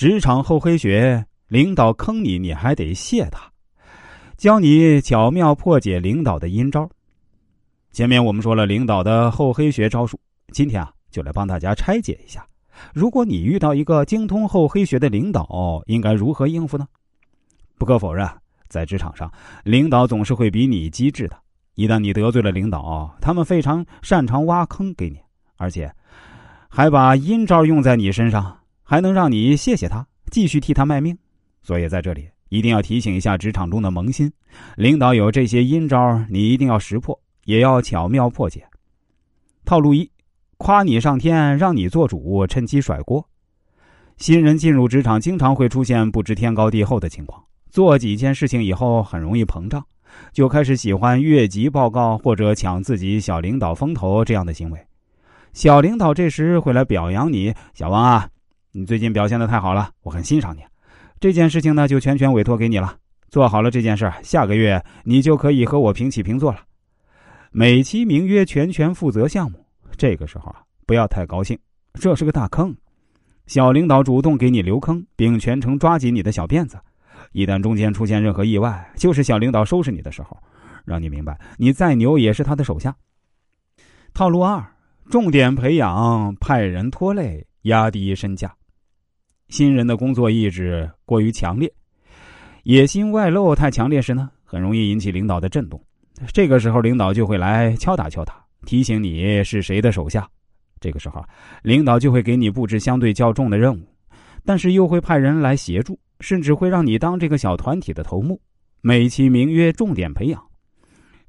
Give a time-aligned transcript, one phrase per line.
[0.00, 3.52] 职场厚黑学，领导坑你，你还得谢他。
[4.38, 6.88] 教你巧妙破解领导的阴招。
[7.92, 10.18] 前面我们说了领导的厚黑学招数，
[10.54, 12.46] 今天啊，就来帮大家拆解一下。
[12.94, 16.88] 如果你遇到一个精通厚黑学的领导，应该如何应付呢？
[17.76, 18.26] 不可否认，
[18.68, 19.30] 在职场上，
[19.64, 21.36] 领导总是会比你机智的。
[21.74, 25.18] 一旦你得罪了领导，他们非常擅长挖坑给你，
[25.58, 25.94] 而且
[26.70, 28.56] 还把阴招用在你身上，
[28.90, 31.16] 还能让你谢谢他，继续替他卖命。
[31.62, 34.28] 所以在这里一定要提醒一下职场中的萌新：
[34.76, 38.66] 领导有这些阴招，你一定要识破，也要巧妙破解。
[39.64, 40.10] 套路一：
[40.56, 43.24] 夸你上天，让你做主，趁机甩锅。
[44.16, 49.86] 新人进入职场，经常会出现不知天高地厚的情况，做几件事情以后，很容易膨胀。
[50.32, 54.84] 就开始喜欢越级报告或者抢自己小领导风头这样的行为，
[55.52, 58.28] 小领导这时会来表扬你，小王啊，
[58.72, 60.60] 你最近表现的太好了，我很欣赏你。
[61.18, 62.96] 这件事情呢，就全权委托给你了，
[63.28, 66.60] 做好了这件事，下个月你就可以和我平起平坐了。
[67.50, 69.58] 美其名曰全权负责项目，
[69.96, 71.58] 这个时候啊，不要太高兴，
[71.94, 72.72] 这是个大坑。
[73.48, 76.78] 小领导主动给你留坑，并全程抓紧你的小辫子。
[77.32, 80.40] 一旦中间出现任何意外，就是小领导收拾你的时候，
[80.84, 82.94] 让你明白，你再牛也是他的手下。
[84.14, 84.64] 套路二：
[85.10, 88.54] 重点培养派人拖累，压低身价。
[89.50, 91.70] 新人的工作意志过于强烈，
[92.62, 95.78] 野心外露太强烈时呢，很容易引起领导的震动。
[96.32, 100.26] 这个时候，领导就会来敲打敲打，提醒你是谁的手下。
[100.80, 101.22] 这个时候，
[101.62, 103.82] 领导就会给你布置相对较重的任务，
[104.44, 105.98] 但是又会派人来协助。
[106.20, 108.38] 甚至会让你当这个小团体的头目，
[108.82, 110.38] 美其名曰重点培养。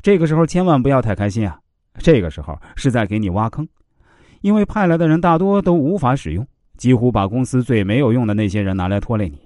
[0.01, 1.57] 这个时候千万不要太开心啊！
[1.99, 3.65] 这个时候是在给你挖坑，
[4.41, 6.45] 因为派来的人大多都无法使用，
[6.81, 9.37] 几乎把公司最没有用的那些人拿来拖累你。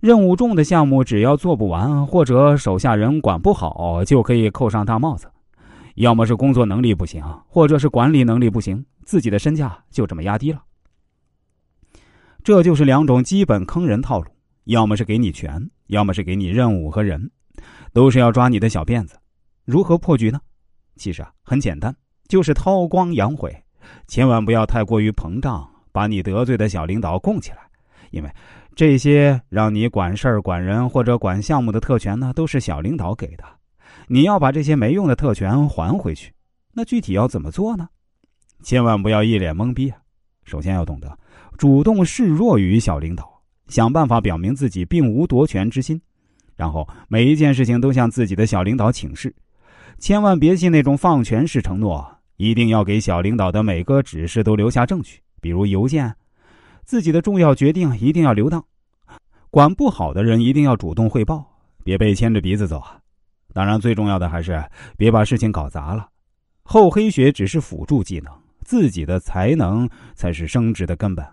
[0.00, 5.32] 任务重的项目只要做不完，或者手下人管不好，就可以扣上大帽子。
[5.94, 10.62] 要么是工作能力不行，或者是管理能力不行，自己的身价就这么压低了。
[12.44, 14.26] 这就是两种基本坑人套路。
[14.64, 17.30] 要么是给你权，要么是给你任务和人，
[17.94, 19.16] 都是要抓你的小辫子。
[19.64, 20.38] 如何破局呢？
[20.96, 21.96] 其实啊，很简单，
[22.28, 23.64] 就是韬光养晦，
[24.06, 27.58] 千万不要太过于膨胀，把你得罪的小领导供起来。
[28.10, 28.30] 因为
[28.74, 33.44] 这些让你管事儿、管人或者管项目的特权呢，都是小领导给的。
[34.08, 36.32] 你要把这些没用的特权还回去，
[36.72, 37.88] 那具体要怎么做呢？
[38.62, 39.98] 千万不要一脸懵逼啊！
[40.44, 41.18] 首先要懂得
[41.56, 43.30] 主动示弱于小领导。
[43.68, 45.98] 想办法表明自己并无夺权之心，
[46.56, 49.34] 然后每一件事情都向自己的小领导请示，
[49.98, 56.16] 千万别信那种放权式承诺，一定要给小领导的每个指示都留下证据，比如邮件。
[56.84, 58.64] 自己的重要决定一定要留档，
[59.50, 61.44] 管不好的人一定要主动汇报，
[61.84, 62.98] 别被牵着鼻子走啊！
[63.52, 64.64] 当然，最重要的还是
[64.96, 66.08] 别把事情搞砸了。
[66.62, 68.32] 厚黑学只是辅助技能，
[68.64, 71.26] 自己的才能才是升职的根本。